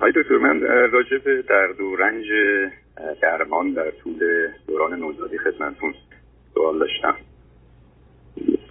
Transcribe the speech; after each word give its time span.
های 0.00 0.12
دکتر 0.12 0.38
من 0.38 0.60
راجع 0.92 1.18
به 1.18 1.42
درد 1.42 1.80
و 1.80 1.96
رنج 1.96 2.26
درمان 3.22 3.72
در 3.72 3.90
طول 3.90 4.48
دوران 4.66 4.98
نوزادی 5.00 5.38
خدمتتون 5.38 5.94
سوال 6.54 6.78
داشتم. 6.78 7.14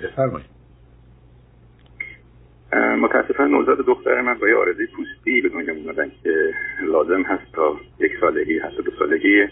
بفرمایید. 0.04 0.60
متاسفانه 2.74 3.52
نوزاد 3.52 3.78
دختر 3.78 4.22
من 4.22 4.34
با 4.34 4.50
یه 4.50 4.56
آرزه 4.56 4.86
پوستی 4.86 5.42
به 5.42 5.50
دنیا 5.50 5.74
اومدن 5.74 6.12
که 6.24 6.54
لازم 6.82 7.22
هست 7.22 7.54
تا 7.54 7.78
یک 8.00 8.12
سالگی 8.22 8.60
حتی 8.60 8.84
دو 8.84 8.92
سالگی 9.00 9.48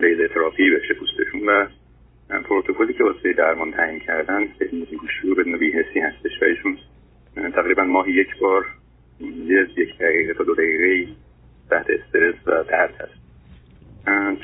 لیزر 0.00 0.28
تراپی 0.28 0.70
بشه 0.70 0.94
پوستشون 0.94 1.48
و 1.48 1.66
پروتکلی 2.44 2.94
که 2.94 3.04
واسه 3.04 3.32
درمان 3.32 3.72
تعیین 3.72 4.00
کردن 4.00 4.48
بیهوشی 4.70 5.30
و 5.30 5.34
بدون 5.34 5.58
بیهسی 5.58 6.00
هستش 6.00 6.42
و 6.42 6.44
ایشون 6.44 6.78
تقریبا 7.54 7.84
ماهی 7.84 8.12
یک 8.12 8.38
بار 8.40 8.66
یه 9.46 9.66
یک 9.76 9.98
دقیقه 9.98 10.34
تا 10.34 10.44
دو 10.44 10.54
دقیقه 10.54 11.12
تحت 11.70 11.86
استرس 11.90 12.34
و 12.46 12.64
درد 12.64 12.94
هست. 12.94 13.22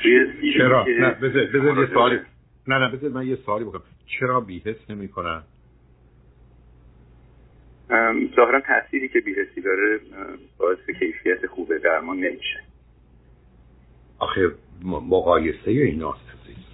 توی 0.01 0.53
چرا؟ 0.57 0.85
نه 0.99 1.11
بذار 1.11 1.79
یه 1.79 1.87
سوالی 1.93 2.19
نه 2.67 2.77
نه 2.79 2.91
بذار 2.91 3.09
من 3.09 3.27
یه 3.27 3.35
سوالی 3.35 3.65
بکنم. 3.65 3.81
چرا 4.05 4.39
بیهس 4.39 4.89
نمی 4.89 5.07
کنن؟ 5.07 5.43
ظاهرا 8.35 8.61
تأثیری 8.61 9.09
که 9.09 9.19
بیهسی 9.19 9.61
داره 9.61 9.99
باعث 10.57 10.77
کیفیت 10.99 11.47
خوب 11.47 11.77
درمان 11.77 12.17
نمیشه. 12.17 12.59
آخه 14.19 14.51
مقایسه 14.83 15.71
ایناست 15.71 16.21
عزیز 16.43 16.65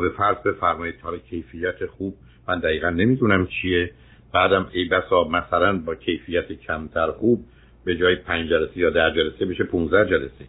به 0.00 0.08
فرض 0.16 0.36
بفرمایید 0.36 0.96
تا 0.96 1.18
کیفیت 1.18 1.86
خوب 1.86 2.14
من 2.48 2.60
دقیقا 2.60 2.90
نمی‌دونم 2.90 3.46
چیه. 3.46 3.90
بعدم 4.34 4.66
ای 4.72 4.84
بسا 4.84 5.24
مثلا 5.24 5.78
با 5.78 5.94
کیفیت 5.94 6.52
کمتر 6.52 7.06
خوب 7.10 7.44
به 7.84 7.96
جای 7.96 8.16
پنج 8.16 8.48
جلسه 8.48 8.78
یا 8.78 8.90
ده 8.90 9.12
جلسه 9.16 9.44
بشه 9.46 9.64
15 9.64 10.10
جلسه. 10.10 10.44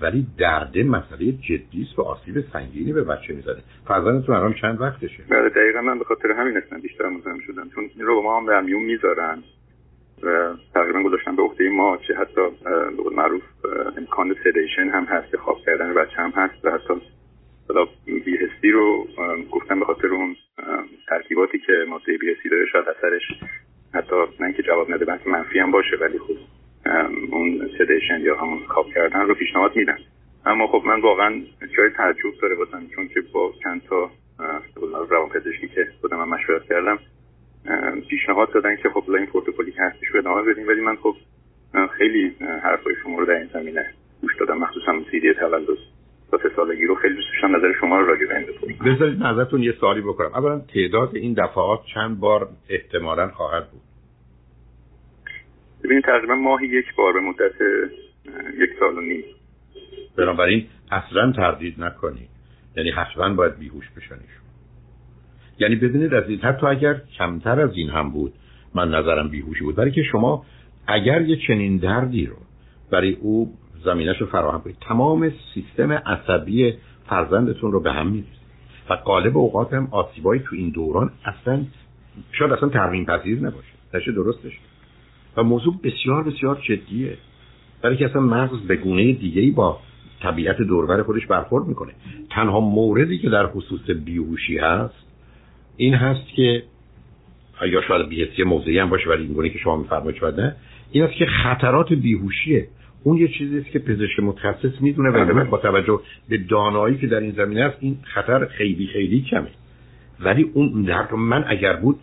ولی 0.00 0.26
درد 0.38 0.78
مسئله 0.78 1.32
جدی 1.32 1.86
است 1.88 1.98
و 1.98 2.02
آسیب 2.02 2.44
سنگینی 2.52 2.92
به 2.92 3.04
بچه 3.04 3.34
می‌زنه. 3.34 3.62
فرزندتون 3.88 4.34
الان 4.34 4.54
چند 4.54 4.80
وقتشه؟ 4.80 5.22
بله 5.30 5.48
دقیقا 5.48 5.80
من 5.80 5.98
به 5.98 6.04
خاطر 6.04 6.32
همین 6.32 6.56
اصلا 6.56 6.78
بیشتر 6.78 7.08
مزاحم 7.08 7.40
شدم. 7.46 7.70
چون 7.74 7.90
این 7.96 8.06
رو 8.06 8.14
با 8.14 8.22
ما 8.22 8.40
هم 8.40 8.46
در 8.46 8.60
میون 8.60 8.82
می‌ذارن 8.82 9.42
و 10.22 10.54
تقریبا 10.74 11.02
گذاشتن 11.02 11.36
به 11.36 11.42
عهده 11.42 11.70
ما 11.70 11.96
که 11.96 12.14
حتی 12.14 12.40
به 12.96 13.16
معروف 13.16 13.42
امکان 13.96 14.36
سدیشن 14.44 14.88
هم 14.88 15.04
هست 15.04 15.36
خواب 15.36 15.58
کردن 15.66 15.94
بچه 15.94 16.16
هم 16.16 16.30
هست 16.30 16.64
و 16.64 16.70
حتی 16.70 16.94
بیهستی 18.24 18.70
رو 18.70 19.06
گفتم 19.50 19.78
به 19.78 19.84
خاطر 19.84 20.06
اون 20.06 20.36
ترکیباتی 21.08 21.58
که 21.58 21.72
ماده 21.88 22.18
بیهستی 22.18 22.48
داره 22.48 22.66
شاید 22.72 22.84
اثرش 22.88 23.22
حتی 23.94 24.16
نه 24.40 24.46
اینکه 24.46 24.62
جواب 24.62 24.90
نده 24.90 25.04
بلکه 25.04 25.28
منفی 25.28 25.58
هم 25.58 25.70
باشه 25.70 25.96
ولی 26.00 26.18
خب 26.18 26.36
اون 27.30 27.70
سدیشن 27.78 28.20
یا 28.20 28.36
همون 28.36 28.66
خواب 28.66 28.86
کردن 28.94 29.20
رو 29.20 29.34
پیشنهاد 29.34 29.76
میدن 29.76 29.98
اما 30.46 30.66
خب 30.66 30.82
من 30.84 31.00
واقعا 31.00 31.42
جای 31.76 31.90
تعجب 31.96 32.40
داره 32.42 32.54
باشم 32.54 32.86
چون 32.94 33.08
که 33.08 33.20
با 33.20 33.52
چند 33.64 33.82
تا 33.82 34.10
روان 35.10 35.28
پزشکی 35.28 35.68
که 35.68 35.88
خودم 36.00 36.16
من 36.16 36.28
مشورت 36.28 36.62
کردم 36.62 36.98
پیشنهاد 38.08 38.52
دادن 38.52 38.76
که 38.76 38.88
خب 38.88 39.10
این 39.10 39.26
پروتکلی 39.26 39.72
که 39.72 39.82
هستش 39.82 40.08
رو 40.08 40.18
ادامه 40.18 40.42
بدیم. 40.42 40.68
ولی 40.68 40.80
من 40.80 40.96
خب 40.96 41.16
خیلی 41.98 42.36
حرفای 42.62 42.94
شما 43.02 43.18
رو 43.18 43.26
در 43.26 43.34
این 43.34 43.50
زمینه 43.52 43.94
گوش 44.20 44.36
دادم 44.36 44.58
مخصوصا 44.58 44.92
سیدی 45.10 45.34
تولد. 45.34 45.78
تا 46.30 46.38
سه 46.42 46.48
سالگی 46.56 46.84
رو 46.84 46.94
خیلی 46.94 47.14
دوست 47.14 47.28
داشتم 47.32 47.56
نظر 47.56 47.72
شما 47.80 48.00
رو 48.00 48.06
راجع 48.06 48.26
به 48.26 48.36
این 48.36 48.94
بذارید 48.94 49.22
نظرتون 49.22 49.62
یه 49.62 49.72
سوالی 49.80 50.00
بکنم. 50.00 50.30
اولا 50.34 50.58
تعداد 50.58 51.16
این 51.16 51.32
دفعات 51.32 51.80
چند 51.94 52.20
بار 52.20 52.48
احتمالا 52.68 53.28
خواهد 53.28 53.70
بود؟ 53.70 53.80
ببینید 55.84 56.04
تقریبا 56.04 56.34
ماهی 56.34 56.66
یک 56.66 56.94
بار 56.96 57.12
به 57.12 57.20
مدت 57.20 57.54
یک 58.58 58.70
سال 58.78 58.98
و 58.98 59.00
نیم. 59.00 59.24
بنابراین 60.16 60.66
اصلا 60.90 61.32
تردید 61.32 61.82
نکنید. 61.82 62.28
یعنی 62.76 62.90
حتما 62.90 63.34
باید 63.34 63.58
بیهوش 63.58 63.90
بشنیشون 63.96 64.46
یعنی 65.58 65.76
ببینید 65.76 66.14
از 66.14 66.28
این 66.28 66.38
حتی 66.38 66.66
اگر 66.66 67.00
کمتر 67.18 67.60
از 67.60 67.70
این 67.74 67.90
هم 67.90 68.10
بود 68.10 68.32
من 68.74 68.88
نظرم 68.88 69.28
بیهوشی 69.28 69.64
بود. 69.64 69.76
برای 69.76 69.90
که 69.90 70.02
شما 70.02 70.44
اگر 70.86 71.22
یه 71.22 71.36
چنین 71.46 71.76
دردی 71.76 72.26
رو 72.26 72.36
برای 72.90 73.12
او 73.12 73.54
زمینش 73.84 74.20
رو 74.20 74.26
فراهم 74.26 74.60
کنید. 74.60 74.76
تمام 74.80 75.32
سیستم 75.54 75.92
عصبی 75.92 76.74
فرزندتون 77.08 77.72
رو 77.72 77.80
به 77.80 77.92
هم 77.92 78.06
میریزید. 78.06 78.36
و 78.90 78.94
قالب 78.94 79.36
اوقات 79.36 79.74
هم 79.74 79.88
آسیبایی 79.90 80.42
تو 80.44 80.56
این 80.56 80.70
دوران 80.70 81.10
اصلا 81.24 81.64
شاید 82.32 82.52
اصلا 82.52 82.68
ترمیم 82.68 83.04
پذیر 83.04 83.38
نباشه. 83.38 83.68
نشه 83.94 84.12
درستش 84.12 84.52
و 85.36 85.42
موضوع 85.42 85.74
بسیار 85.84 86.22
بسیار 86.22 86.60
جدیه. 86.68 87.18
برای 87.82 87.96
که 87.96 88.04
اصلا 88.04 88.20
مغز 88.20 88.60
به 88.60 88.76
گونه 88.76 89.12
دیگه 89.12 89.52
با 89.52 89.78
طبیعت 90.22 90.56
دوربر 90.56 91.02
خودش 91.02 91.26
برخورد 91.26 91.66
می‌کنه. 91.66 91.92
تنها 92.30 92.60
موردی 92.60 93.18
که 93.18 93.30
در 93.30 93.46
خصوص 93.46 93.90
بیهوشی 94.04 94.58
هست 94.58 95.06
این 95.76 95.94
هست 95.94 96.28
که 96.36 96.62
یا 97.72 97.82
شاید 97.82 98.08
بیهسی 98.08 98.42
موضعی 98.42 98.78
هم 98.78 98.90
باشه 98.90 99.10
ولی 99.10 99.22
این 99.22 99.32
گونه 99.32 99.48
که 99.48 99.58
شما 99.58 99.76
میفرمایید 99.76 100.20
شاید 100.20 100.40
نه. 100.40 100.56
این 100.90 101.04
است 101.04 101.14
که 101.14 101.26
خطرات 101.26 101.92
بیهوشیه 101.92 102.68
اون 103.06 103.16
یه 103.16 103.28
چیزی 103.28 103.58
است 103.58 103.70
که 103.70 103.78
پزشک 103.78 104.20
متخصص 104.20 104.80
می‌دونه 104.80 105.10
و 105.10 105.44
با 105.44 105.58
توجه 105.58 106.00
به 106.28 106.38
دانایی 106.38 106.98
که 106.98 107.06
در 107.06 107.20
این 107.20 107.32
زمینه 107.32 107.64
است 107.64 107.76
این 107.80 107.98
خطر 108.02 108.46
خیلی 108.46 108.86
خیلی 108.86 109.22
کمه. 109.22 109.48
ولی 110.20 110.50
اون 110.54 110.82
در 110.82 111.14
من 111.14 111.44
اگر 111.48 111.76
بود 111.76 111.98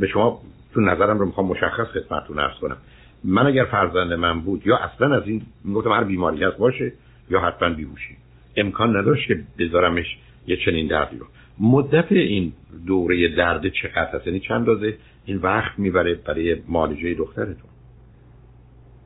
به 0.00 0.06
شما 0.06 0.40
تو 0.74 0.80
نظرم 0.80 1.18
رو 1.18 1.26
می‌خوام 1.26 1.46
مشخص 1.46 1.86
خدمتتون 1.86 2.38
عرض 2.38 2.58
کنم. 2.60 2.76
من 3.24 3.46
اگر 3.46 3.64
فرزند 3.64 4.12
من 4.12 4.40
بود 4.40 4.66
یا 4.66 4.76
اصلا 4.76 5.16
از 5.16 5.22
این 5.26 5.42
می‌گفتم 5.64 5.90
هر 5.90 6.04
بیماری 6.04 6.44
هست 6.44 6.56
باشه 6.56 6.92
یا 7.30 7.40
حتما 7.40 7.68
بیهوشی. 7.68 8.16
امکان 8.56 8.96
نداشت 8.96 9.28
که 9.28 9.40
بذارمش 9.58 10.18
یه 10.46 10.56
چنین 10.56 10.86
دردی 10.86 11.18
رو. 11.18 11.26
مدت 11.60 12.12
این 12.12 12.52
دوره 12.86 13.28
درد 13.28 13.68
چقدر 13.68 14.10
هست 14.14 14.26
یعنی 14.26 14.40
چند 14.40 14.94
این 15.24 15.36
وقت 15.36 15.78
می‌بره 15.78 16.14
برای 16.14 16.56
معالجه 16.68 17.14
دخترتون؟ 17.14 17.70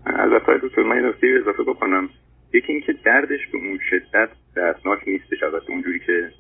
البته 0.06 0.58
دکتر 0.62 0.82
من 0.82 1.06
نکته 1.06 1.38
اضافه 1.40 1.62
بکنم. 1.62 2.08
یکی 2.54 2.72
اینکه 2.72 2.92
دردش 2.92 3.46
به 3.52 3.58
اون 3.58 3.78
شدت 3.90 4.28
دردناک 4.56 4.98
نیستش 5.06 5.42
البته 5.42 5.70
اونجوری 5.70 5.98
که 5.98 6.30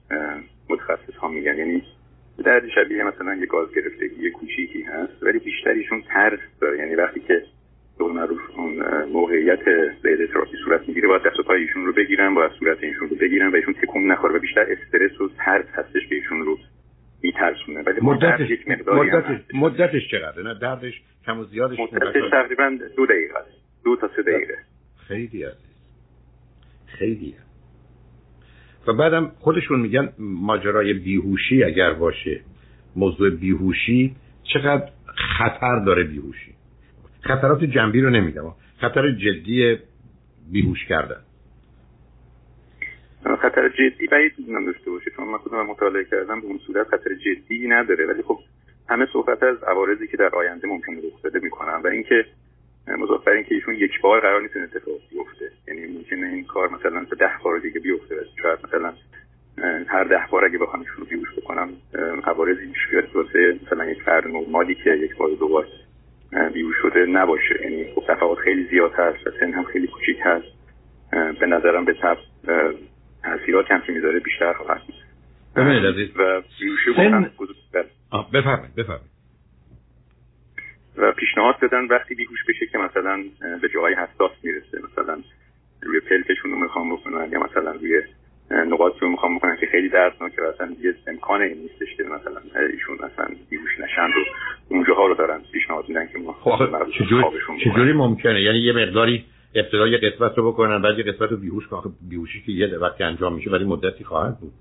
متخصص 0.70 1.14
ها 1.20 1.28
میگن. 1.28 1.58
یعنی 1.58 1.82
درد 2.44 2.68
شبیه 2.68 3.04
مثلا 3.04 3.34
یه 3.34 3.46
گاز 3.46 3.74
گرفتگی 3.74 4.30
کوچیکی 4.30 4.82
هست 4.82 5.22
ولی 5.22 5.38
بیشتریشون 5.38 6.02
ترس 6.02 6.40
داره. 6.60 6.78
یعنی 6.78 6.94
وقتی 6.94 7.20
که 7.20 7.42
به 7.98 8.04
معروف 8.04 8.40
اون 8.56 9.04
موقعیت 9.12 9.68
لیل 10.04 10.26
تراپی 10.26 10.56
صورت 10.64 10.88
می‌گیره 10.88 11.08
باید 11.08 11.22
دست 11.22 11.40
و 11.40 11.42
پای 11.42 11.60
ایشون 11.62 11.86
رو 11.86 11.92
بگیرن 11.92 12.34
باید 12.34 12.52
صورت 12.52 12.82
ایشون 12.82 13.08
رو 13.08 13.16
بگیرن 13.16 13.48
و 13.48 13.56
ایشون 13.56 13.74
تکون 13.74 14.12
نخوره 14.12 14.34
و 14.34 14.38
بیشتر 14.38 14.60
استرس 14.60 15.20
و 15.20 15.28
ترس 15.28 15.66
هستش 15.74 16.08
که 16.08 16.14
ایشون 16.14 16.42
رو 16.42 16.58
میترسونه. 17.22 17.82
ولی 17.82 18.00
مدتش 18.02 18.48
مدتش 18.86 19.40
مدتش 19.54 20.10
چقدره؟ 20.10 20.42
نه 20.44 20.54
دردش 20.62 21.02
کم 21.26 21.38
و 21.38 21.44
زیادش 21.44 21.78
مدتش 21.78 22.30
تقریبا 22.30 22.78
دو 22.96 23.06
دقیقه 23.06 23.38
است. 23.38 23.51
دو 23.92 23.96
تا 23.96 24.10
سه 24.16 24.22
دقیقه 24.22 24.58
خیلی 25.08 25.44
عزیز 25.44 25.76
خیلی 26.86 27.34
و 28.86 28.92
بعدم 28.92 29.32
خودشون 29.38 29.80
میگن 29.80 30.12
ماجرای 30.18 30.92
بیهوشی 30.92 31.64
اگر 31.64 31.92
باشه 31.92 32.40
موضوع 32.96 33.30
بیهوشی 33.30 34.16
چقدر 34.54 34.90
خطر 35.38 35.84
داره 35.86 36.04
بیهوشی. 36.04 36.54
خطرات 37.20 37.64
جنبی 37.64 38.00
رو 38.00 38.10
نمیگم 38.10 38.54
خطر 38.80 39.10
جدی 39.10 39.78
بیهوش 40.52 40.84
کردن. 40.88 41.20
خطر 43.42 43.68
جدی 43.68 44.06
بعید 44.06 44.32
می‌دونم 44.38 44.66
داشته 44.66 44.90
باشه. 44.90 45.10
چون 45.16 45.28
من 45.28 45.38
خودم 45.38 45.66
مطالعه 45.66 46.04
کردم 46.04 46.40
به 46.40 46.46
اون 46.46 46.58
صورت 46.66 46.86
خطر 46.86 47.10
جدی 47.14 47.68
نداره. 47.68 48.06
ولی 48.06 48.22
خب 48.22 48.38
همه 48.88 49.06
صحبت 49.12 49.42
از 49.42 49.62
عوارضی 49.62 50.06
که 50.06 50.16
در 50.16 50.28
آینده 50.28 50.68
ممکنه 50.68 50.96
رخ 50.96 51.22
بده 51.24 51.40
می‌کنن. 51.42 51.80
و 51.84 51.86
اینکه 51.86 52.26
مضاف 52.86 53.24
بر 53.24 53.32
اینکه 53.32 53.54
ایشون 53.54 53.74
یک 53.74 54.00
بار 54.00 54.20
قرار 54.20 54.42
نیست 54.42 54.56
اتفاق 54.56 54.94
بیفته. 55.10 55.50
یعنی 55.68 55.98
ممکنه 55.98 56.26
این 56.26 56.44
کار 56.44 56.68
مثلا 56.68 57.04
تا 57.04 57.16
ده 57.16 57.30
بار 57.44 57.58
دیگه 57.58 57.80
بیفته 57.80 58.14
شاید 58.42 58.58
مثلا 58.64 58.92
هر 59.88 60.04
ده 60.04 60.26
بار 60.30 60.44
اگه 60.44 60.58
بخوام 60.58 60.80
ایشون 60.82 61.04
بیوش 61.04 61.28
بکنم 61.36 61.68
عوارضی 62.24 62.66
میشه 62.66 63.08
واسه 63.14 63.58
مثلا 63.66 63.90
یک 63.90 64.02
فرد 64.02 64.28
نرمالی 64.28 64.74
که 64.74 64.90
یک 64.90 65.16
بار 65.16 65.30
دو 65.30 65.48
بار 65.48 65.66
بیوش 66.52 66.76
شده 66.82 67.06
نباشه. 67.06 67.62
یعنی 67.62 67.92
خب 67.94 68.04
تفاوت 68.08 68.38
خیلی 68.38 68.68
زیاد 68.70 68.92
هست 68.92 69.26
و 69.26 69.30
سن 69.40 69.52
هم 69.52 69.64
خیلی 69.64 69.86
کوچیک 69.86 70.16
هست. 70.22 70.46
به 71.40 71.46
نظرم 71.46 71.84
به 71.84 71.94
تب 71.94 72.18
تاثیرات 73.22 73.70
هم 73.70 73.80
که 73.80 73.92
می‌ذاره 73.92 74.20
بیشتر 74.20 74.52
خواهد 74.52 74.82
ببینید 75.56 75.86
عزیز 75.86 76.16
و 76.16 76.42
بیوشی 76.60 76.94
سن... 76.96 77.30
بفرمایید 78.32 78.74
بفرمایید. 78.74 79.11
پیشنهاد 81.22 81.54
دادن 81.60 81.84
وقتی 81.84 82.14
بیهوش 82.14 82.38
بشه 82.48 82.66
که 82.66 82.78
مثلا 82.78 83.24
به 83.62 83.68
جاهای 83.74 83.94
حساس 83.94 84.30
می‌رسه. 84.42 84.78
مثلا 84.92 85.18
روی 85.82 86.00
پلکشون 86.00 86.50
رو 86.50 86.58
می‌خوام 86.58 86.96
بکنن 86.96 87.28
یا 87.32 87.40
مثلا 87.40 87.72
روی 87.72 88.02
نقاط 88.50 88.92
رو 89.00 89.08
می‌خوام 89.08 89.36
بکنن 89.36 89.56
که 89.60 89.66
خیلی 89.66 89.88
دردناکه 89.88 90.42
و 90.42 90.44
اصلا 90.44 90.76
یه 90.82 90.94
امکان 91.06 91.42
این 91.42 91.58
نیستش 91.58 91.96
که 91.96 92.02
مثلا 92.02 92.40
ایشون 92.72 92.94
مثلا 92.94 93.26
بیهوش 93.50 93.70
نشن 93.80 94.12
رو 94.14 94.22
اونجاها 94.68 95.06
رو 95.06 95.14
دارن 95.14 95.40
پیشنهاد 95.52 95.88
میدن 95.88 96.06
که 96.06 96.18
ما 96.18 96.32
خب 96.32 96.58
چجوری, 97.64 97.92
ممکنه؟ 97.92 98.42
یعنی 98.42 98.58
یه 98.58 98.72
مقداری 98.72 99.24
ابتدا 99.54 99.88
یه 99.88 99.98
قسمت 99.98 100.38
رو 100.38 100.52
بکنن 100.52 100.82
بعد 100.82 100.98
یه 100.98 101.04
قسمت 101.04 101.30
رو 101.30 101.36
بیهوش 101.36 101.66
کنن. 101.66 101.92
بیهوشی 102.10 102.42
که 102.46 102.52
یه 102.52 102.78
وقتی 102.78 103.04
انجام 103.04 103.34
میشه 103.34 103.50
ولی 103.50 103.64
مدتی 103.64 104.04
خواهد 104.04 104.38
بود. 104.40 104.52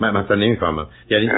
من 0.00 0.16
مثلا 0.16 0.36
نمی‌فهمم. 0.36 0.86
یعنی 1.10 1.30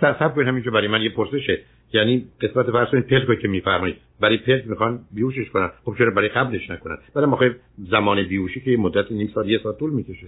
صبر 0.00 0.28
کنید 0.28 0.48
همینجا 0.48 0.70
برای 0.70 0.88
من 0.88 1.02
یه 1.02 1.10
پرسشه. 1.10 1.58
یعنی 1.92 2.28
قسمت 2.40 2.70
فرض 2.70 2.88
کنید 2.88 3.06
پلک 3.06 3.38
که 3.40 3.48
میفرمایید. 3.48 3.96
برای 4.20 4.38
پلک 4.38 4.66
می‌خوان 4.66 5.00
بیهوشش 5.14 5.50
کنن. 5.50 5.70
خب 5.84 5.94
چرا 5.98 6.10
برای 6.10 6.28
قبلش 6.28 6.70
نکنن؟ 6.70 6.98
برای 7.14 7.26
موقع 7.26 7.50
زمان 7.78 8.28
بیهوشی 8.28 8.60
که 8.60 8.76
مدت 8.76 9.12
نیم 9.12 9.30
سال 9.34 9.50
یه 9.50 9.58
سال 9.62 9.72
طول 9.72 9.90
می‌کشه. 9.90 10.26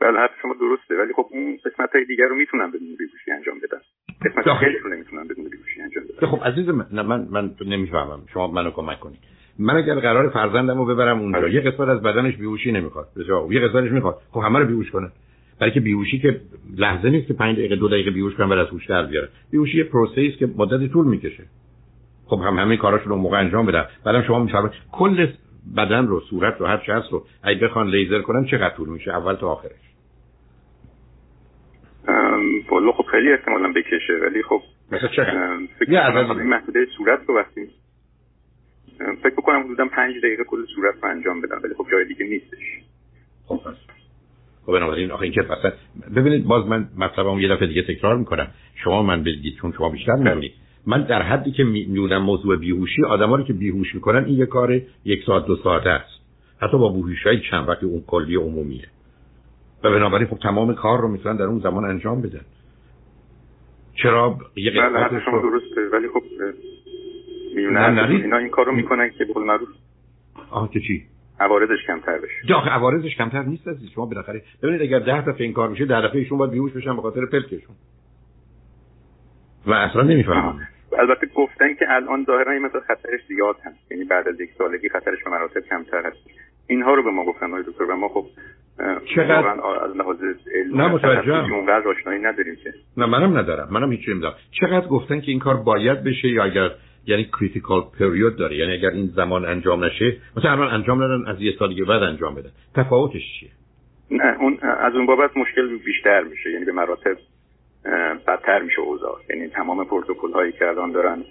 بله 0.00 0.18
حرف 0.18 0.30
شما 0.42 0.54
درسته. 0.60 0.94
ولی 1.02 1.12
خب 1.12 1.26
اون 1.30 1.58
قسمت 1.64 1.90
های 1.94 2.04
دیگر 2.04 2.24
رو 2.24 2.36
می‌تونن 2.36 2.70
بدون 2.70 2.88
بیهوشی 2.98 3.30
انجام 3.30 3.54
بدن. 3.58 3.78
قسمت 4.24 4.56
خیلی 4.58 4.78
رو 4.78 4.94
نمی‌تونن 4.94 5.24
بدون 5.24 5.44
بیهوشی 5.50 5.80
انجام 5.82 6.04
بدن. 6.04 6.26
خب 6.26 6.44
عزیز 6.44 6.68
من 6.68 7.02
من 7.02 7.28
من 7.30 7.54
نمی‌فهمم. 7.66 8.22
شما 8.32 8.46
منو 8.46 8.70
کمک 8.70 9.00
کنید. 9.00 9.18
من 9.58 9.76
اگر 9.76 9.94
قرار 9.94 10.30
فرزندمو 10.30 10.84
ببرم 10.84 11.20
اونجا 11.20 11.40
بله. 11.40 11.54
یه 11.54 11.60
قسمت 11.60 11.88
از 11.88 12.02
بدنش 12.02 12.36
بیهوشی 12.36 12.72
نمی‌خواد. 12.72 13.08
یه 13.50 13.60
قسمتش 13.60 13.90
می‌خواد. 13.90 14.18
خب 14.30 14.40
همه 14.40 14.58
رو 14.58 14.66
بیهوش 14.66 14.90
کنن. 14.90 15.12
برای 15.60 15.72
که 15.72 15.80
بیهوشی 15.80 16.18
که 16.18 16.40
لحظه 16.76 17.10
نیست 17.10 17.26
که 17.26 17.34
5 17.34 17.56
دقیقه 17.56 17.76
دو 17.76 17.88
دقیقه 17.88 18.10
بیهوش 18.10 18.34
کنن 18.34 18.48
بعد 18.48 18.58
از 18.58 18.68
هوش 18.68 18.86
در 18.86 19.06
بیاره. 19.06 19.28
بیهوشی 19.50 19.78
یه 19.78 19.84
پروسه 19.84 20.28
است 20.30 20.38
که 20.38 20.46
مدت 20.46 20.92
طول 20.92 21.06
می‌کشه. 21.06 21.44
خب 22.26 22.40
هم 22.40 22.58
همه 22.58 22.76
کاراشون 22.76 23.08
رو 23.08 23.16
موقع 23.16 23.38
انجام 23.38 23.66
بدن. 23.66 23.84
بعدم 24.04 24.22
شما 24.22 24.44
میفرمایید 24.44 24.74
کل 24.92 25.26
بدن 25.76 26.06
رو 26.06 26.20
صورت 26.20 26.60
رو 26.60 26.66
هر 26.66 26.76
چه 26.86 26.94
هست 26.94 27.12
رو 27.12 27.26
اگه 27.42 27.60
بخوان 27.60 27.90
لیزر 27.90 28.22
کنن 28.22 28.44
چقدر 28.44 28.76
طول 28.76 28.88
میشه 28.88 29.10
اول 29.10 29.34
تا 29.34 29.48
آخرش. 29.48 29.84
والا 32.70 32.92
خب 32.92 33.04
خیلی 33.10 33.32
احتمالا 33.32 33.72
بکشه 33.72 34.12
ولی 34.22 34.42
خب 34.42 34.62
مثلا 34.92 35.08
چقدر؟ 35.08 35.58
فکر 35.78 36.02
کنم 36.02 36.46
محدوده 36.46 36.86
صورت 36.96 37.20
رو 37.26 37.36
وقتی 37.36 37.68
فکر 39.22 39.34
کنم 39.34 39.64
حدودا 39.64 39.86
پنج 39.86 40.18
دقیقه 40.18 40.44
کل 40.44 40.64
صورت 40.74 40.94
رو 41.02 41.10
انجام 41.10 41.40
بدم 41.40 41.60
ولی 41.64 41.74
خب 41.74 41.86
جای 41.92 42.04
دیگه 42.04 42.26
نیستش. 42.26 42.80
خب 43.46 43.60
خب 44.66 44.72
بنابراین 44.72 45.10
آخه 45.10 45.22
اینکه 45.22 45.42
مثلا 45.42 45.72
ببینید 46.16 46.44
باز 46.44 46.66
من 46.66 46.88
مطلبم 46.98 47.40
یه 47.40 47.48
دفعه 47.48 47.66
دیگه 47.66 47.82
تکرار 47.82 48.16
می‌کنم. 48.16 48.46
شما 48.74 49.02
من 49.02 49.22
بگید 49.22 49.56
چون 49.60 49.72
شما 49.72 49.88
بیشتر 49.88 50.14
می‌دونید 50.14 50.52
من 50.86 51.02
در 51.02 51.22
حدی 51.22 51.52
که 51.52 51.64
می‌دونم 51.64 52.22
موضوع 52.22 52.56
بیهوشی 52.56 53.04
آدما 53.04 53.36
رو 53.36 53.44
که 53.44 53.52
بیهوش 53.52 53.94
می‌کنن 53.94 54.24
این 54.24 54.38
یه 54.38 54.46
کار 54.46 54.80
یک 55.04 55.24
ساعت 55.26 55.46
دو 55.46 55.56
ساعت 55.56 55.86
است. 55.86 56.20
حتی 56.60 56.78
با 56.78 56.88
بیهوشی 56.88 57.28
های 57.28 57.40
چند 57.50 57.68
وقت 57.68 57.84
اون 57.84 58.04
کلی 58.06 58.36
عمومیه. 58.36 58.88
و 59.84 59.90
بنابراین 59.90 60.28
خب 60.28 60.38
تمام 60.38 60.74
کار 60.74 61.00
رو 61.00 61.08
می‌تونن 61.08 61.36
در 61.36 61.44
اون 61.44 61.58
زمان 61.58 61.84
انجام 61.84 62.22
بدن. 62.22 62.44
چرا 63.94 64.38
یه 64.56 64.70
بله 64.70 65.24
شما 65.24 65.38
درسته 65.38 65.88
ولی 65.92 66.08
خب 66.08 66.22
میونن 67.54 67.98
اینا 67.98 68.36
این 68.36 68.48
کار 68.48 68.66
رو 68.66 68.72
می‌کنن 68.72 69.10
که 69.10 69.24
به 69.24 69.40
معروف 69.40 69.68
آها 70.50 70.68
که 70.68 70.80
چی؟ 70.80 71.04
عوارضش 71.40 71.86
کمتر 71.86 72.18
بشه. 72.18 72.50
یا 72.50 72.56
عوارضش 72.56 73.16
کمتر 73.16 73.42
نیست 73.42 73.68
عزیز. 73.68 73.90
شما 73.94 74.06
بالاخره 74.06 74.42
ببینید 74.62 74.82
اگر 74.82 74.98
10 74.98 75.20
دفعه 75.20 75.40
این 75.40 75.52
کار 75.52 75.68
میشه 75.68 75.84
10 75.84 76.00
دفعه 76.00 76.16
ایشون 76.16 76.38
باید 76.38 76.50
بیهوش 76.50 76.72
بشن 76.72 76.96
به 76.96 77.02
خاطر 77.02 77.26
پلکشون. 77.26 77.76
و 79.66 79.72
اصلا 79.72 80.02
نمی‌فهمم 80.02 80.68
البته 80.98 81.26
گفتن 81.34 81.74
که 81.74 81.84
الان 81.88 82.24
ظاهرا 82.24 82.52
این 82.52 82.62
مثلا 82.62 82.80
خطرش 82.80 83.20
زیاد 83.28 83.56
هست. 83.64 83.92
یعنی 83.92 84.04
بعد 84.04 84.28
از 84.28 84.40
یک 84.40 84.50
سالگی 84.58 84.88
خطرش 84.88 85.24
به 85.24 85.30
مراتب 85.30 85.60
کمتر 85.60 86.06
هست. 86.06 86.16
اینها 86.66 86.94
رو 86.94 87.02
به 87.02 87.10
ما 87.10 87.24
گفتن 87.24 87.50
های 87.50 87.62
دکتر. 87.62 87.84
و 87.84 87.96
ما 87.96 88.08
خب 88.08 88.26
چقدر؟ 89.16 89.48
از 89.84 89.96
لحاظ 89.96 90.16
نه 90.74 90.88
متوجهم. 90.88 91.52
اونقدر 91.52 91.88
آشنایی 91.88 92.22
نداریم 92.22 92.54
که. 92.64 92.74
نه 92.96 93.06
منم 93.06 93.38
ندارم. 93.38 93.68
منم 93.70 93.92
هیچ 93.92 94.08
نمی‌دونم. 94.08 94.34
چقدر 94.60 94.86
گفتن 94.86 95.20
که 95.20 95.30
این 95.30 95.40
کار 95.40 95.56
باید 95.56 96.04
بشه 96.04 96.28
یا 96.28 96.44
اگر 96.44 96.70
یعنی 97.06 97.24
کریتیکال 97.24 97.82
پریود 97.98 98.36
داره. 98.36 98.56
یعنی 98.56 98.72
اگر 98.72 98.90
این 98.90 99.06
زمان 99.06 99.44
انجام 99.44 99.84
نشه 99.84 100.16
مثلا 100.36 100.50
الان 100.52 100.68
انجام 100.68 101.02
ندن 101.02 101.26
از 101.26 101.40
یه 101.40 101.52
سال 101.58 101.68
دیگه 101.68 101.84
بعد 101.84 102.02
انجام 102.02 102.34
بدن. 102.34 102.50
تفاوتش 102.74 103.22
چیه؟ 103.40 103.50
نه 104.10 104.40
اون 104.40 104.58
از 104.60 104.94
اون 104.94 105.06
بابت 105.06 105.36
مشکل 105.36 105.78
بیشتر 105.78 106.22
میشه. 106.22 106.50
یعنی 106.50 106.64
به 106.64 106.72
مراتب 106.72 107.16
بدتر 108.26 108.62
میشه 108.62 108.80
اوضاع. 108.80 109.20
یعنی 109.30 109.48
تمام 109.48 109.84
پروتکل 109.84 110.32
هایی 110.32 110.52
که 110.52 110.68
الان 110.68 110.92
دارن 110.92 111.24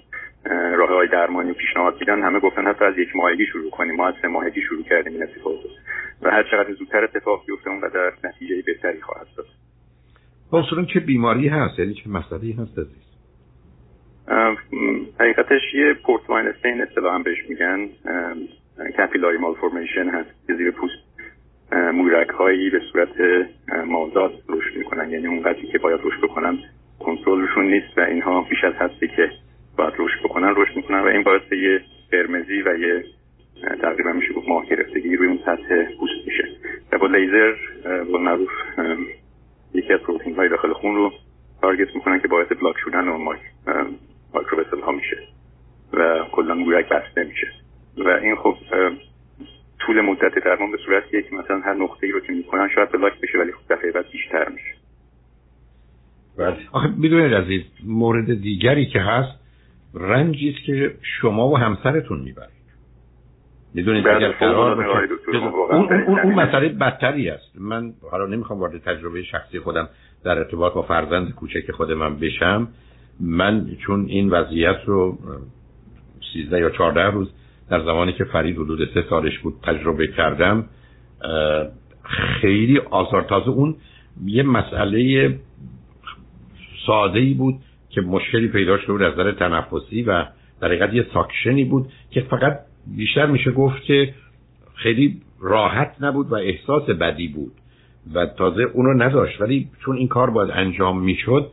راه 0.77 0.89
های 0.89 1.07
درمانی 1.07 1.53
پیشنهاد 1.53 1.97
میدن 1.99 2.23
همه 2.23 2.39
گفتن 2.39 2.67
حتی 2.67 2.85
از 2.85 2.97
یک 2.97 3.15
ماهگی 3.15 3.45
شروع 3.45 3.69
کنیم. 3.71 3.95
ما 3.95 4.07
از 4.07 4.13
سه 4.21 4.27
ماهگی 4.27 4.61
شروع 4.61 4.83
کردیم 4.83 5.13
این 5.13 5.23
اتفاق. 5.23 5.53
و 6.21 6.31
هر 6.31 6.43
چقدر 6.51 6.73
زودتر 6.73 7.03
اتفاق 7.03 7.45
بیفته 7.47 7.69
اونقدر 7.69 8.13
نتیجه 8.23 8.61
بهتری 8.65 9.01
خواهد 9.01 9.27
داد. 9.37 9.45
اصولا 10.53 10.85
چه 10.85 10.99
بیماری 10.99 11.47
هست؟ 11.47 11.79
یعنی 11.79 11.93
چه 11.93 12.09
مسئله 12.09 12.53
هست 12.59 12.79
عزیز؟ 12.79 13.12
حقیقتش 15.19 15.73
یه 15.73 15.93
پورتواین 15.93 16.47
استین 16.47 16.81
اصطلاحا 16.81 17.19
بهش 17.19 17.37
میگن. 17.49 17.89
کپیلاری 18.97 19.37
مالفورمیشن 19.37 20.09
هست 20.09 20.47
که 20.47 20.53
زیر 20.53 20.71
پوست 20.71 21.03
مورک 21.93 22.29
هایی 22.29 22.69
به 22.69 22.79
صورت 22.91 23.09
مازاد 23.85 24.33
رشد 24.49 24.77
می‌کنن. 24.77 25.09
یعنی 25.09 25.27
اون 25.27 25.41
قدری 25.41 25.67
که 25.67 25.77
باید 25.77 25.99
رشد 26.03 26.21
بکنن 26.23 26.57
کنترلشون 26.99 27.65
نیست 27.65 27.97
و 27.97 28.01
اینها 28.01 28.41
بیش 28.41 28.63
از 28.63 28.73
هستی 28.73 29.07
که 29.07 29.29
باید 29.77 29.93
رشد 29.99 30.19
بکنن 30.23 30.53
رشد 30.55 30.75
می‌کنن 30.75 30.99
و 30.99 31.07
این 31.07 31.23
باعث 31.23 31.51
یه 31.51 31.81
قرمزی 32.11 32.61
و 32.61 32.77
یه 32.79 33.03
تقریبا 33.81 34.11
میشه 34.11 34.33
گفت 34.33 34.47
ماه 34.47 34.65
گرفتگی 34.65 35.15
روی 35.15 35.27
اون 35.27 35.39
سطح 35.45 35.95
پوست 35.99 36.27
میشه. 36.27 36.47
و 36.91 36.97
با 36.97 37.07
لیزر 37.07 37.53
با 38.11 38.17
معروف 38.17 38.49
یکی 39.73 39.93
از 39.93 39.99
پروتین 39.99 40.35
های 40.35 40.49
داخل 40.49 40.73
خون 40.73 40.95
رو 40.95 41.11
target 41.61 41.95
می‌کنن 41.95 42.19
که 42.19 42.27
باعث 42.27 42.47
block 42.47 42.75
شدن 42.77 43.07
اون 43.07 43.37
microvessel 44.33 44.81
ها 44.81 44.91
میشه 44.91 45.17
و 45.93 46.25
کلا 46.31 46.63
گویک 46.63 46.89
بسته 46.89 47.23
میشه 47.23 47.47
و 47.97 48.07
این 48.07 48.35
خب 48.35 48.55
طول 49.79 50.01
مدت 50.01 50.45
درمان 50.45 50.71
به 50.71 50.77
صورتیه 50.85 51.21
که 51.21 51.35
مثلا 51.35 51.59
هر 51.59 51.73
نقطه 51.73 52.07
ای 52.07 52.11
رو 52.11 52.19
که 52.19 52.33
می‌کنن 52.33 52.69
شاید 52.75 52.91
بلاک 52.91 53.13
بشه 53.21 53.37
ولی 53.37 53.51
خب 53.51 53.73
دفعه 53.73 53.91
بعد 53.91 54.05
بیشتر 54.11 54.49
میشه. 54.49 54.73
بله. 56.37 56.57
آخه 56.71 56.87
می‌دونید 56.97 57.33
عزیز 57.33 57.61
مورد 57.85 58.41
دیگری 58.41 58.85
که 58.85 58.99
هست 58.99 59.39
رنجی 59.93 60.49
است 60.49 60.65
که 60.65 60.95
شما 61.01 61.49
و 61.49 61.57
همسرتون 61.57 62.19
می‌برید. 62.19 62.63
می‌دونید 63.73 64.07
اگر 64.07 64.19
بله، 64.19 64.31
قرار 64.31 64.75
باشه 64.75 65.13
اون, 65.71 65.93
اون, 65.93 66.19
اون 66.19 66.33
مسئله 66.33 66.69
بدتری 66.69 67.29
است. 67.29 67.51
من 67.55 67.93
حالا 68.11 68.25
نمی‌خوام 68.25 68.59
وارد 68.59 68.77
تجربه 68.77 69.23
شخصی 69.23 69.59
خودم 69.59 69.89
در 70.23 70.37
ارتباط 70.37 70.73
با 70.73 70.81
فرزند 70.81 71.35
کوچک 71.35 71.71
خود 71.71 71.91
من 71.91 72.19
بشم. 72.19 72.67
من 73.19 73.67
چون 73.85 74.05
این 74.05 74.29
وضعیت 74.29 74.77
رو 74.85 75.17
سیزده 76.33 76.59
یا 76.59 76.69
چهارده 76.69 77.01
روز 77.01 77.29
در 77.69 77.79
زمانی 77.85 78.13
که 78.13 78.23
فرید 78.23 78.55
حدود 78.55 78.93
سه 78.93 79.05
سالش 79.09 79.39
بود 79.39 79.53
تجربه 79.63 80.07
کردم 80.07 80.65
خیلی 82.03 82.79
آزار 82.79 83.21
تازه. 83.21 83.49
اون 83.49 83.75
یه 84.25 84.43
مسئله 84.43 85.39
ساده 86.85 87.19
ای 87.19 87.33
بود 87.33 87.55
که 87.89 88.01
مشکلی 88.01 88.47
پیدا 88.47 88.77
شده 88.77 88.91
بود 88.91 89.01
از 89.01 89.13
نظر 89.13 89.31
تنفسی 89.31 90.03
و 90.03 90.25
در 90.61 90.67
حقیقت 90.67 90.93
یه 90.93 91.05
ساکشنی 91.13 91.63
بود 91.63 91.89
که 92.11 92.21
فقط 92.21 92.59
بیشتر 92.97 93.25
میشه 93.25 93.51
گفت 93.51 93.83
که 93.83 94.13
خیلی 94.75 95.21
راحت 95.41 95.95
نبود 96.01 96.31
و 96.31 96.35
احساس 96.35 96.89
بدی 96.89 97.27
بود 97.27 97.51
و 98.13 98.25
تازه 98.25 98.63
اونو 98.63 99.03
نداشت. 99.03 99.41
ولی 99.41 99.69
چون 99.85 99.97
این 99.97 100.07
کار 100.07 100.29
باید 100.29 100.51
انجام 100.51 101.01
می‌شد 101.01 101.51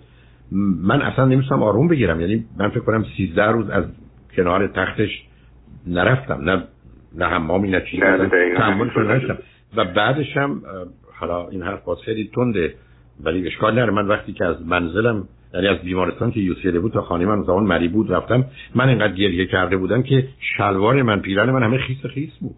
من 0.83 1.03
اصلا 1.03 1.25
نمیستم 1.25 1.63
آروم 1.63 1.89
بگیرم. 1.89 2.21
یعنی 2.21 2.45
من 2.59 2.69
فکر 2.69 2.81
کنم 2.81 3.05
سیزده 3.17 3.47
روز 3.47 3.71
از 3.71 3.85
کنار 4.37 4.67
تختش 4.67 5.25
نرفتم. 5.87 6.41
نه 6.41 6.65
نه 7.15 7.27
حمامی 7.27 7.71
نه 7.71 7.81
چیزی. 7.91 8.03
نشتم 9.03 9.39
و 9.77 9.85
بعدش 9.85 10.37
هم 10.37 10.63
حالا 11.13 11.49
این 11.49 11.63
حرف 11.63 11.85
باز 11.85 11.99
خیلی 12.05 12.31
تنده 12.35 12.75
ولی 13.25 13.47
اشکال 13.47 13.75
نره 13.75 13.91
من 13.91 14.07
وقتی 14.07 14.33
که 14.33 14.45
از 14.45 14.67
منزلم 14.67 15.29
یعنی 15.55 15.67
از 15.67 15.79
بیمارستان 15.79 16.31
که 16.31 16.41
یوسیله 16.41 16.81
بود 16.81 16.93
تا 16.93 17.03
خانه 17.03 17.27
من 17.27 17.43
زمان 17.43 17.65
مری 17.65 17.89
بود 17.89 18.13
رفتم. 18.13 18.45
من 18.75 18.89
اینقدر 18.89 19.13
گریه 19.13 19.47
کرده 19.47 19.77
بودم 19.77 20.03
که 20.03 20.29
شلوار 20.57 21.03
من 21.03 21.21
پیرن 21.21 21.51
من 21.51 21.63
همه 21.63 21.79
خیس 21.79 22.07
خیس 22.07 22.31
بود. 22.41 22.55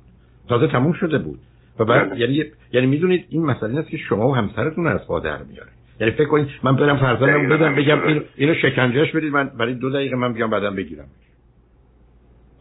تازه 0.49 0.67
تموم 0.67 0.93
شده 0.93 1.19
بود. 1.19 1.39
و 1.79 1.85
بعد. 1.85 2.19
یعنی 2.19 2.45
یعنی 2.73 2.87
می‌دونید 2.87 3.27
این 3.29 3.45
مسئله 3.45 3.79
است 3.79 3.89
که 3.89 3.97
شما 3.97 4.29
و 4.29 4.37
همسرتون 4.37 4.87
از 4.87 5.07
پادر 5.07 5.43
میاره 5.43 5.69
یعنی 6.01 6.13
فکر 6.13 6.29
کنید 6.29 6.49
من 6.63 6.77
برم 6.77 6.97
فرزندم 6.97 7.49
بدم 7.49 7.75
بگم 7.75 8.03
این 8.03 8.23
اینو 8.37 8.55
شکنجهش 8.55 9.13
بدید 9.13 9.33
من 9.33 9.51
برای 9.59 9.75
دو 9.75 9.91
دقیقه 9.91 10.17
من 10.17 10.33
بیام 10.33 10.51
بعدم 10.51 10.77
بگیرم. 10.77 11.07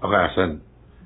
آقا 0.02 0.18
اصلا 0.18 0.58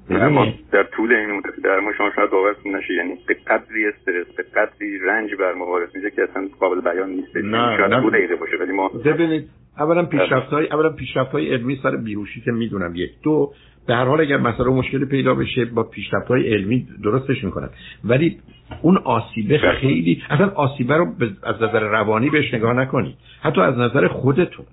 ما 0.10 0.48
در 0.72 0.84
طول 0.84 1.13
این 1.13 1.32
مدت 1.32 1.55
در 1.63 1.79
ما 1.79 1.94
شما 1.98 2.12
شاید 2.15 2.29
باورتون 2.29 2.75
نشه 2.75 2.94
یعنی 2.94 3.13
به 3.27 3.34
قدری 3.34 3.88
استرس 3.88 4.27
به 4.38 4.44
قدری 4.44 5.00
رنج 5.00 5.36
بر 5.39 5.53
ما 5.53 5.65
وارد 5.65 5.96
میشه 5.96 6.12
که 6.12 6.24
اصلا 6.24 6.48
قابل 6.60 6.82
بیان 6.82 7.10
نیست. 7.10 7.36
نه 7.36 7.77
شاید 7.77 8.01
دو 8.01 8.10
دقیقه 8.10 8.36
باشه 8.36 8.58
ولی 8.60 8.72
ما 8.72 8.89
ببینید 8.89 9.50
اولا 9.79 10.05
پیشرفت 10.05 10.50
های 10.50 10.67
اولا 10.72 10.89
پیشرفت 10.89 11.32
های 11.32 11.53
علمی 11.53 11.79
سر 11.84 11.96
بیهوشی 11.96 12.41
که 12.41 12.51
می‌دونم. 12.51 12.96
یک. 12.96 13.12
دو 13.24 13.53
به 13.88 13.96
هر 13.96 14.05
حال 14.05 14.22
اگر 14.22 14.38
مسئله 14.38 14.70
مشکل 14.70 15.05
پیدا 15.05 15.36
بشه 15.36 15.65
با 15.65 15.84
پیشرفت 15.84 16.27
های 16.27 16.53
علمی 16.53 16.88
درستش 17.03 17.44
می‌کنن. 17.44 17.70
ولی 18.03 18.38
اون 18.85 18.97
آسیبه 18.97 19.57
خیلی 19.57 20.23
اصلا 20.29 20.49
آسیبه 20.49 20.97
رو 20.97 21.05
از 21.43 21.55
نظر 21.55 21.79
روانی 21.79 22.29
بهش 22.29 22.53
نگاه 22.53 22.73
نکنید. 22.73 23.15
حتی 23.41 23.61
از 23.61 23.77
نظر 23.77 24.07
خودتون. 24.07 24.65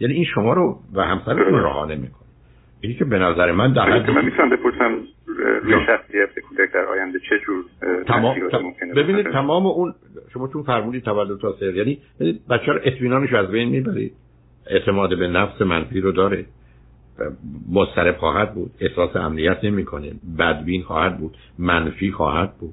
یعنی 0.00 0.14
این 0.14 0.24
شما 0.24 0.52
رو 0.52 0.78
و 0.94 1.02
همسرتون 1.02 1.52
راه 1.52 1.88
نمی‌کنه. 1.88 2.28
اینی 2.80 2.94
که 2.94 3.04
به 3.04 3.18
نظر 3.18 3.52
من 3.52 3.72
در 3.72 3.90
حد 3.90 4.10
من 4.10 4.24
می‌تونم 4.24 4.50
بپرسم 4.50 4.98
روی 5.62 5.74
شخصیت 5.86 6.38
کودک 6.48 6.72
در 6.74 6.84
آینده 6.84 7.18
چه 7.18 7.38
جور 7.46 7.64
تمام 8.06 8.36
ببینید 8.96 9.30
تمام 9.30 9.66
اون 9.66 9.94
شما 10.34 10.48
چون 10.48 10.62
فرمودید 10.62 11.04
تولد 11.04 11.40
تا 11.40 11.56
سر 11.60 11.74
یعنی 11.74 11.98
بچه 12.50 12.72
رو 12.72 12.80
اطمینانش 12.84 13.32
از 13.32 13.50
بین 13.50 13.68
می‌برید. 13.68 14.12
اعتماد 14.66 15.18
به 15.18 15.28
نفس 15.28 15.62
منفی 15.62 16.00
رو 16.00 16.12
داره. 16.12 16.44
مضطرب 17.72 18.16
خواهد 18.16 18.54
بود. 18.54 18.70
احساس 18.80 19.16
امنیت 19.16 19.64
نمی‌کنه. 19.64 20.12
بدبین 20.38 20.82
خواهد 20.82 21.18
بود. 21.18 21.36
منفی 21.58 22.12
خواهد 22.12 22.52
بود. 22.60 22.72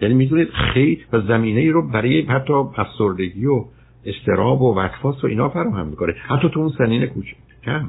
یعنی 0.00 0.14
می‌دونید 0.14 0.48
خیلی 0.50 1.04
و 1.12 1.20
زمینه 1.20 1.60
ای 1.60 1.70
رو 1.70 1.88
برای 1.88 2.22
حتی 2.22 2.52
افسردگی 2.52 3.46
و 3.46 3.64
استراب 4.06 4.62
و 4.62 4.78
وسواس 4.78 5.24
و 5.24 5.26
اینا 5.26 5.48
فراهم 5.48 5.86
می‌کنه. 5.86 6.12
حتی 6.12 6.48
تو 6.48 6.60
اون 6.60 6.72
سنین 6.78 7.06
کوچک. 7.06 7.36
کم 7.64 7.88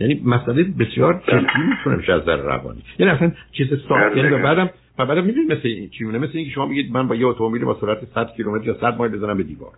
یعنی 0.00 0.22
مسئله 0.24 0.62
بسیار 0.62 1.22
جدی 1.28 1.62
می‌تونه 1.70 1.96
بشه 1.96 2.12
از 2.12 2.24
در 2.24 2.36
روانی. 2.36 2.82
یعنی 2.98 3.12
اصلا 3.12 3.32
چیز 3.52 3.68
ساخت 3.88 4.16
یعنی 4.16 4.42
بعدم 4.42 4.70
و 4.98 5.06
بعدم 5.06 5.24
می‌دونید 5.24 5.52
مثل 5.52 5.68
این 5.68 5.88
چی 5.88 6.04
مثل 6.04 6.30
اینکه 6.34 6.50
شما 6.50 6.66
میگید 6.66 6.92
من 6.92 7.08
با 7.08 7.14
یه 7.14 7.26
اتومبیل 7.26 7.64
با 7.64 7.78
سرعت 7.80 7.98
100 8.14 8.30
کیلومتر 8.36 8.64
یا 8.64 8.76
100 8.80 8.96
مایل 8.98 9.12
بزنم 9.12 9.36
به 9.36 9.42
دیوار. 9.42 9.72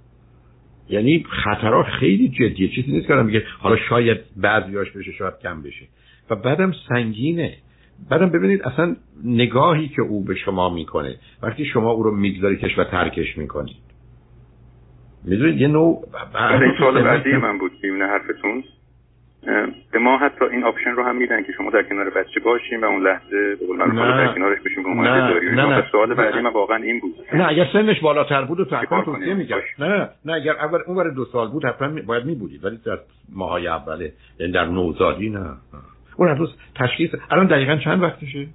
یعنی 0.89 1.27
خطرات 1.29 1.87
خیلی 1.87 2.29
جدیه. 2.29 2.69
چیزی 2.69 2.93
نیست 2.93 3.07
که 3.07 3.15
میگه 3.15 3.43
حالا 3.59 3.77
شاید 3.77 4.19
بعضیاش 4.37 4.91
بشه 4.91 5.13
شاید 5.13 5.35
کم 5.43 5.63
بشه. 5.63 5.87
و 6.31 6.37
بعدم 6.37 6.73
سنگینه. 6.89 7.55
بعدم 8.11 8.29
ببینید 8.29 8.63
اصلا 8.63 8.97
نگاهی 9.25 9.89
که 9.89 10.03
او 10.03 10.25
به 10.25 10.35
شما 10.35 10.75
می‌کنه 10.75 11.17
وقتی 11.43 11.65
شما 11.65 11.91
او 11.91 12.03
رو 12.03 12.11
میگذاریدش 12.11 12.79
و 12.79 12.85
ترکش 12.85 13.39
می‌کنید. 13.39 13.85
می‌دونید 15.25 15.61
یه 15.61 15.69
نوع 15.69 16.05
سوال 16.79 17.03
بعدی 17.03 17.33
من 17.33 17.59
بود 17.59 17.73
میونه 17.83 18.05
حرفتون. 18.07 18.65
به 19.93 19.99
ما 19.99 20.19
حتی 20.19 20.45
این 20.45 20.65
option 20.65 20.91
رو 20.91 21.05
هم 21.05 21.17
میدن 21.17 21.43
که 21.43 21.53
شما 21.53 21.71
در 21.71 21.83
کنار 21.83 22.11
بچه 22.11 22.41
باشیم 22.45 22.83
و 22.83 22.85
اون 22.85 23.03
لحظه 23.03 23.57
به 23.61 23.67
قول 23.67 23.79
در 23.79 24.35
کنارش 24.35 24.59
بشیم 24.61 24.83
به 24.83 24.89
عنوان 24.89 25.07
نه 25.55 25.67
نه 25.67 25.85
سوال 25.93 26.15
بعدی 26.15 26.41
من 26.41 26.53
واقعا 26.53 26.77
این 26.77 27.01
بود. 27.01 27.15
نه 27.33 27.49
اگر 27.49 27.67
سنش 27.73 28.01
بالاتر 28.01 28.45
بود 28.45 28.61
و 28.61 28.65
تو 28.65 28.77
اکانت 28.77 29.05
توصیه 29.05 29.35
میگه 29.35 29.57
نه 29.79 30.09
نه 30.25 30.33
اگر 30.33 30.53
اول 30.53 30.79
اون 30.87 31.15
دو 31.15 31.25
سال 31.25 31.49
بود 31.49 31.65
حتما 31.65 32.03
باید 32.07 32.25
میبودید 32.25 32.65
ولی 32.65 32.77
در 32.87 32.99
ماهای 33.33 33.67
اوله 33.67 34.13
یعنی 34.41 34.53
در 34.53 34.67
نوزادی 34.67 35.31
نه. 35.31 35.57
اون 36.17 36.29
هنوز 36.29 36.55
تشخیص. 36.75 37.11
الان 37.31 37.47
دقیقا 37.47 37.77
چند 37.77 38.03
وقتشه؟ 38.03 38.47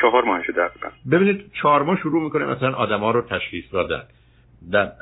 چهار 0.00 0.24
ماهشه 0.24 0.52
دقیقا. 0.52 0.88
ببینید 1.10 1.50
چهار 1.62 1.82
ماه 1.82 1.98
شروع 1.98 2.22
می‌کنه 2.22 2.44
مثلا 2.44 2.72
آدما 2.72 3.10
رو 3.10 3.22
تشخیص 3.22 3.64
دادن. 3.72 4.02
در 4.72 4.92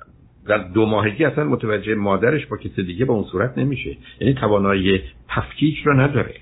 در 0.46 0.58
دو 0.58 0.86
ماهگی 0.86 1.24
اصلا 1.24 1.44
متوجه 1.44 1.94
مادرش 1.94 2.46
با 2.46 2.56
کسی 2.56 2.82
دیگه 2.82 3.04
به 3.04 3.12
اون 3.12 3.24
صورت 3.24 3.58
نمیشه. 3.58 3.96
یعنی 4.20 4.34
توانایی 4.34 5.02
تفکیک 5.28 5.78
رو 5.84 6.00
نداره. 6.00 6.34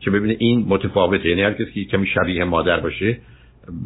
که 0.00 0.10
ببینه 0.10 0.36
این 0.38 0.64
متفاوته. 0.68 1.28
یعنی 1.28 1.42
هر 1.42 1.52
کسی 1.52 1.72
که 1.72 1.84
کمی 1.84 2.06
شبیه 2.06 2.44
مادر 2.44 2.80
باشه 2.80 3.18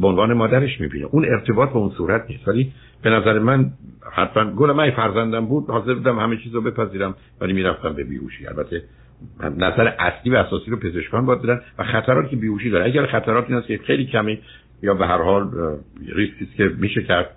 به 0.00 0.06
عنوان 0.06 0.32
مادرش 0.32 0.80
می‌بینه. 0.80 1.04
اون 1.04 1.24
ارتباط 1.24 1.68
به 1.68 1.76
اون 1.76 1.90
صورت 1.90 2.30
نیست. 2.30 2.48
ولی 2.48 2.72
به 3.02 3.10
نظر 3.10 3.38
من 3.38 3.70
حتما 4.12 4.52
گل 4.52 4.72
من 4.72 4.90
فرزندم 4.90 5.46
بود 5.46 5.70
حاضر 5.70 5.94
بودم 5.94 6.18
همه 6.18 6.36
چیز 6.36 6.54
رو 6.54 6.60
بپذیرم 6.60 7.14
ولی 7.40 7.52
می‌رفتم 7.52 7.92
به 7.92 8.04
بیهوشی. 8.04 8.46
البته 8.46 8.82
نظر 9.56 9.92
اصلی 9.98 10.32
و 10.32 10.36
اساسی 10.36 10.70
رو 10.70 10.76
پزشکان 10.76 11.26
باید 11.26 11.42
بدن 11.42 11.60
و 11.78 11.84
خطراتی 11.84 12.28
که 12.28 12.36
بیهوشی 12.36 12.70
داره. 12.70 12.84
اگر 12.84 13.06
خطرات 13.06 13.44
این 13.48 13.58
است 13.58 13.66
که 13.66 13.78
خیلی 13.78 14.06
کمی 14.06 14.42
یا 14.82 14.94
به 14.94 15.06
هر 15.06 15.22
حال 15.22 15.50
ریسکی 16.14 16.46
که 16.56 16.70
میشه 16.78 17.02
کرد 17.02 17.30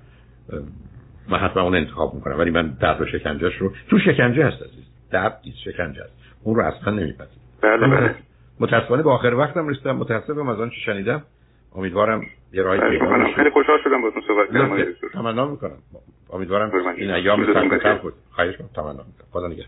من 1.30 1.38
حتما 1.38 1.64
اون 1.64 1.76
انتخاب 1.76 2.14
می‌کنم. 2.14 2.40
ولی 2.40 2.52
من 2.52 2.78
درد 2.82 3.02
و 3.02 3.06
شکنجهش 3.06 3.56
رو 3.56 3.74
تو 3.90 4.00
شکنجه 4.00 4.46
هست 4.46 4.62
عزیز. 4.62 4.86
درد 5.12 5.42
نیست 5.46 5.58
شکنجه 5.58 6.04
هست 6.04 6.14
اون 6.44 6.56
رو 6.56 6.66
اصلا 6.66 6.94
نمیپذیرم. 6.94 7.42
بله 7.62 7.88
بله. 7.88 8.16
متاسفانه 8.60 9.04
به 9.04 9.12
آخر 9.12 9.34
وقتم 9.34 9.68
رسیدم. 9.68 9.96
متاسفم 9.96 10.48
از 10.50 10.60
آنچه 10.60 10.76
شنیدم. 10.86 11.22
امیدوارم 11.76 12.22
یه 12.54 12.62
راهی 12.62 12.80
بله، 12.80 12.90
پیدا 12.90 13.34
خیلی 13.36 13.50
خوشحال 13.50 13.78
شدم 13.84 14.02
باهاتون 14.02 14.22
صحبت 14.28 14.54
کردم. 14.54 14.94
تمنا 15.14 15.48
می‌کنم. 15.48 15.78
امیدوارم 16.34 16.72
این 16.98 17.12
ایام 17.12 17.54
سخت 17.54 18.00
خواهش 18.32 18.58
کنم 18.58 18.70
تمنا 18.76 18.92
می‌کنم. 18.92 19.28
خدا 19.32 19.48
نگهدار. 19.48 19.68